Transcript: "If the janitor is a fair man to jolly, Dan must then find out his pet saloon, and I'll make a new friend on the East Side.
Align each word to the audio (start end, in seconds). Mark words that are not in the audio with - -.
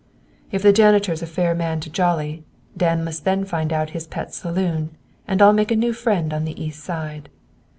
"If 0.51 0.63
the 0.63 0.73
janitor 0.73 1.11
is 1.13 1.21
a 1.21 1.27
fair 1.27 1.53
man 1.53 1.79
to 1.81 1.89
jolly, 1.91 2.43
Dan 2.75 3.03
must 3.03 3.23
then 3.23 3.45
find 3.45 3.71
out 3.71 3.91
his 3.91 4.07
pet 4.07 4.33
saloon, 4.33 4.97
and 5.27 5.43
I'll 5.43 5.53
make 5.53 5.69
a 5.69 5.75
new 5.75 5.93
friend 5.93 6.33
on 6.33 6.43
the 6.43 6.59
East 6.59 6.83
Side. 6.83 7.29